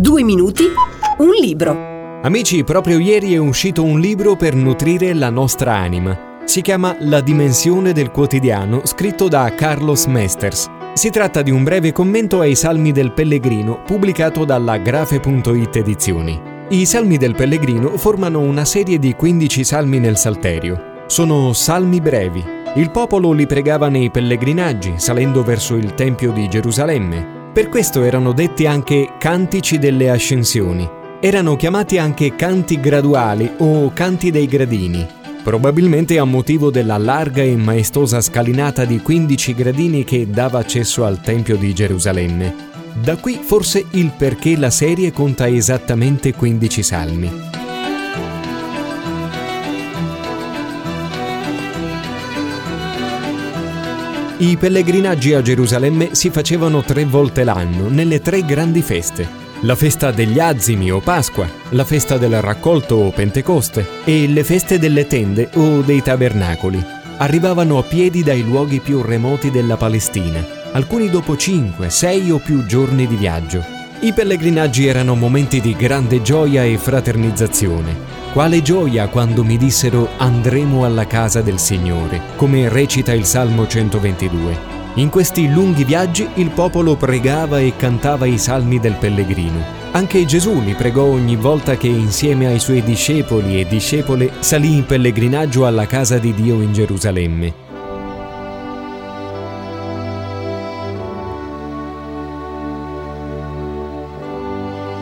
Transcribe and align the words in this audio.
Due 0.00 0.22
minuti, 0.22 0.62
un 1.16 1.30
libro. 1.40 2.20
Amici, 2.22 2.62
proprio 2.62 3.00
ieri 3.00 3.34
è 3.34 3.36
uscito 3.38 3.82
un 3.82 3.98
libro 3.98 4.36
per 4.36 4.54
nutrire 4.54 5.12
la 5.12 5.28
nostra 5.28 5.74
anima. 5.74 6.42
Si 6.44 6.62
chiama 6.62 6.94
La 7.00 7.20
dimensione 7.20 7.92
del 7.92 8.12
quotidiano, 8.12 8.82
scritto 8.84 9.26
da 9.26 9.52
Carlos 9.56 10.06
Mesters. 10.06 10.68
Si 10.94 11.10
tratta 11.10 11.42
di 11.42 11.50
un 11.50 11.64
breve 11.64 11.90
commento 11.90 12.38
ai 12.38 12.54
Salmi 12.54 12.92
del 12.92 13.12
Pellegrino, 13.12 13.82
pubblicato 13.82 14.44
dalla 14.44 14.76
Grafe.it 14.76 15.74
Edizioni. 15.74 16.40
I 16.68 16.86
Salmi 16.86 17.16
del 17.16 17.34
Pellegrino 17.34 17.96
formano 17.96 18.38
una 18.38 18.64
serie 18.64 19.00
di 19.00 19.14
15 19.14 19.64
salmi 19.64 19.98
nel 19.98 20.16
Salterio. 20.16 21.02
Sono 21.08 21.52
salmi 21.52 22.00
brevi. 22.00 22.44
Il 22.76 22.92
popolo 22.92 23.32
li 23.32 23.48
pregava 23.48 23.88
nei 23.88 24.12
pellegrinaggi, 24.12 24.94
salendo 24.98 25.42
verso 25.42 25.74
il 25.74 25.94
Tempio 25.94 26.30
di 26.30 26.48
Gerusalemme, 26.48 27.37
per 27.52 27.68
questo 27.68 28.02
erano 28.02 28.32
detti 28.32 28.66
anche 28.66 29.14
cantici 29.18 29.78
delle 29.78 30.10
ascensioni. 30.10 30.88
Erano 31.20 31.56
chiamati 31.56 31.98
anche 31.98 32.36
canti 32.36 32.78
graduali 32.78 33.50
o 33.58 33.90
canti 33.92 34.30
dei 34.30 34.46
gradini, 34.46 35.06
probabilmente 35.42 36.18
a 36.18 36.24
motivo 36.24 36.70
della 36.70 36.98
larga 36.98 37.42
e 37.42 37.56
maestosa 37.56 38.20
scalinata 38.20 38.84
di 38.84 39.00
15 39.00 39.54
gradini 39.54 40.04
che 40.04 40.28
dava 40.28 40.58
accesso 40.58 41.04
al 41.04 41.20
Tempio 41.20 41.56
di 41.56 41.74
Gerusalemme. 41.74 42.54
Da 43.02 43.16
qui 43.16 43.40
forse 43.42 43.84
il 43.92 44.12
perché 44.16 44.56
la 44.56 44.70
serie 44.70 45.12
conta 45.12 45.48
esattamente 45.48 46.34
15 46.34 46.82
salmi. 46.82 47.57
I 54.40 54.56
pellegrinaggi 54.56 55.34
a 55.34 55.42
Gerusalemme 55.42 56.14
si 56.14 56.30
facevano 56.30 56.82
tre 56.82 57.04
volte 57.04 57.42
l'anno, 57.42 57.88
nelle 57.88 58.20
tre 58.20 58.44
grandi 58.44 58.82
feste. 58.82 59.28
La 59.62 59.74
festa 59.74 60.12
degli 60.12 60.38
azimi 60.38 60.92
o 60.92 61.00
Pasqua, 61.00 61.48
la 61.70 61.82
festa 61.82 62.18
del 62.18 62.40
raccolto 62.40 62.94
o 62.94 63.10
Pentecoste 63.10 63.84
e 64.04 64.28
le 64.28 64.44
feste 64.44 64.78
delle 64.78 65.08
tende 65.08 65.48
o 65.54 65.80
dei 65.80 66.02
tabernacoli. 66.02 66.80
Arrivavano 67.16 67.78
a 67.78 67.82
piedi 67.82 68.22
dai 68.22 68.44
luoghi 68.44 68.78
più 68.78 69.02
remoti 69.02 69.50
della 69.50 69.76
Palestina, 69.76 70.46
alcuni 70.70 71.10
dopo 71.10 71.36
5, 71.36 71.90
6 71.90 72.30
o 72.30 72.38
più 72.38 72.64
giorni 72.64 73.08
di 73.08 73.16
viaggio. 73.16 73.77
I 74.00 74.12
pellegrinaggi 74.12 74.86
erano 74.86 75.16
momenti 75.16 75.60
di 75.60 75.74
grande 75.74 76.22
gioia 76.22 76.62
e 76.62 76.78
fraternizzazione, 76.78 77.96
quale 78.32 78.62
gioia 78.62 79.08
quando 79.08 79.42
mi 79.42 79.56
dissero 79.56 80.10
andremo 80.18 80.84
alla 80.84 81.04
casa 81.04 81.42
del 81.42 81.58
Signore, 81.58 82.20
come 82.36 82.68
recita 82.68 83.12
il 83.12 83.24
Salmo 83.24 83.66
122. 83.66 84.76
In 84.94 85.08
questi 85.08 85.50
lunghi 85.50 85.82
viaggi 85.82 86.28
il 86.34 86.50
popolo 86.50 86.94
pregava 86.94 87.58
e 87.58 87.74
cantava 87.76 88.26
i 88.26 88.38
salmi 88.38 88.78
del 88.78 88.94
pellegrino. 88.94 89.64
Anche 89.90 90.24
Gesù 90.24 90.60
li 90.60 90.74
pregò 90.74 91.02
ogni 91.02 91.34
volta 91.34 91.76
che 91.76 91.88
insieme 91.88 92.46
ai 92.46 92.60
suoi 92.60 92.84
discepoli 92.84 93.60
e 93.60 93.66
discepole 93.66 94.30
salì 94.38 94.76
in 94.76 94.86
pellegrinaggio 94.86 95.66
alla 95.66 95.86
casa 95.86 96.18
di 96.18 96.32
Dio 96.34 96.60
in 96.60 96.72
Gerusalemme. 96.72 97.67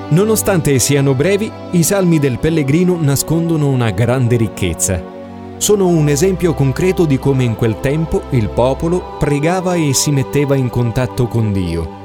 Nonostante 0.09 0.79
siano 0.79 1.15
brevi, 1.15 1.51
i 1.73 1.83
salmi 1.83 2.21
del 2.21 2.39
pellegrino 2.39 2.97
nascondono 3.01 3.67
una 3.67 3.91
grande 3.91 4.37
ricchezza. 4.37 5.03
Sono 5.57 5.89
un 5.89 6.09
esempio 6.09 6.55
concreto 6.55 7.07
di 7.07 7.19
come 7.19 7.43
in 7.43 7.57
quel 7.57 7.81
tempo 7.81 8.23
il 8.31 8.49
popolo 8.49 9.17
pregava 9.19 9.75
e 9.75 9.93
si 9.95 10.13
metteva 10.13 10.55
in 10.55 10.71
contatto 10.71 11.27
con 11.27 11.51
Dio. 11.53 12.05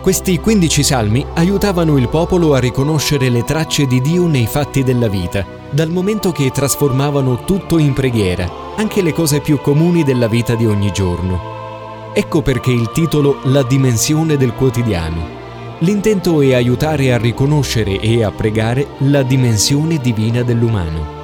Questi 0.00 0.38
15 0.38 0.82
salmi 0.84 1.26
aiutavano 1.34 1.96
il 1.96 2.08
popolo 2.08 2.54
a 2.54 2.60
riconoscere 2.60 3.28
le 3.28 3.42
tracce 3.42 3.86
di 3.86 4.00
Dio 4.00 4.28
nei 4.28 4.46
fatti 4.46 4.84
della 4.84 5.08
vita, 5.08 5.44
dal 5.70 5.90
momento 5.90 6.30
che 6.30 6.50
trasformavano 6.50 7.44
tutto 7.44 7.78
in 7.78 7.94
preghiera, 7.94 8.48
anche 8.76 9.02
le 9.02 9.12
cose 9.12 9.40
più 9.40 9.60
comuni 9.60 10.04
della 10.04 10.28
vita 10.28 10.54
di 10.54 10.66
ogni 10.66 10.92
giorno. 10.92 11.58
Ecco 12.14 12.42
perché 12.42 12.70
il 12.70 12.92
titolo 12.92 13.40
La 13.44 13.64
dimensione 13.64 14.36
del 14.36 14.54
quotidiano. 14.54 15.39
L'intento 15.82 16.42
è 16.42 16.52
aiutare 16.52 17.10
a 17.10 17.16
riconoscere 17.16 17.98
e 18.00 18.22
a 18.22 18.30
pregare 18.30 18.86
la 18.98 19.22
dimensione 19.22 19.96
divina 19.96 20.42
dell'umano. 20.42 21.18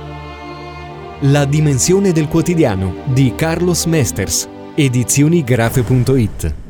La 1.20 1.44
dimensione 1.44 2.10
del 2.12 2.26
quotidiano 2.26 3.02
di 3.04 3.34
Carlos 3.36 3.84
Mesters, 3.84 4.48
edizioni 4.74 5.44
grafe.it 5.44 6.65